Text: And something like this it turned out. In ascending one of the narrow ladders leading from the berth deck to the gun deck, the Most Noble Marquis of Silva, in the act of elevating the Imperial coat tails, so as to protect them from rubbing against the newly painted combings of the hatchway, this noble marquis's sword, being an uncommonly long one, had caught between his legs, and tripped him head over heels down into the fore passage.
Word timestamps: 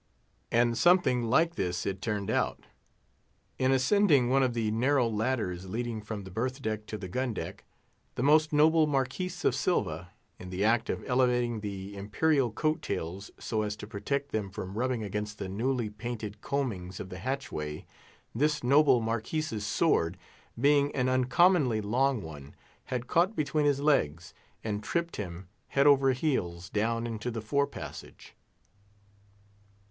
And 0.51 0.75
something 0.75 1.29
like 1.29 1.53
this 1.53 1.85
it 1.85 2.01
turned 2.01 2.31
out. 2.31 2.65
In 3.59 3.71
ascending 3.71 4.31
one 4.31 4.41
of 4.41 4.55
the 4.55 4.71
narrow 4.71 5.07
ladders 5.07 5.67
leading 5.67 6.01
from 6.01 6.23
the 6.23 6.31
berth 6.31 6.59
deck 6.59 6.87
to 6.87 6.97
the 6.97 7.07
gun 7.07 7.35
deck, 7.35 7.65
the 8.15 8.23
Most 8.23 8.51
Noble 8.51 8.87
Marquis 8.87 9.29
of 9.43 9.53
Silva, 9.53 10.09
in 10.39 10.49
the 10.49 10.65
act 10.65 10.89
of 10.89 11.07
elevating 11.07 11.59
the 11.59 11.95
Imperial 11.95 12.51
coat 12.51 12.81
tails, 12.81 13.29
so 13.39 13.61
as 13.61 13.75
to 13.75 13.85
protect 13.85 14.31
them 14.31 14.49
from 14.49 14.75
rubbing 14.75 15.03
against 15.03 15.37
the 15.37 15.47
newly 15.47 15.87
painted 15.91 16.41
combings 16.41 16.99
of 16.99 17.09
the 17.09 17.19
hatchway, 17.19 17.85
this 18.33 18.63
noble 18.63 19.01
marquis's 19.01 19.63
sword, 19.67 20.17
being 20.59 20.91
an 20.95 21.09
uncommonly 21.09 21.79
long 21.79 22.23
one, 22.23 22.55
had 22.85 23.05
caught 23.05 23.35
between 23.35 23.67
his 23.67 23.79
legs, 23.81 24.33
and 24.63 24.81
tripped 24.83 25.17
him 25.17 25.47
head 25.67 25.85
over 25.85 26.11
heels 26.13 26.71
down 26.71 27.05
into 27.05 27.29
the 27.29 27.39
fore 27.39 27.67
passage. 27.67 28.33